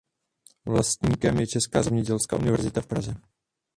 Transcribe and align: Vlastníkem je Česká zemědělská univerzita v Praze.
Vlastníkem 0.65 1.39
je 1.39 1.47
Česká 1.47 1.83
zemědělská 1.83 2.37
univerzita 2.37 2.81
v 2.81 2.87
Praze. 2.87 3.15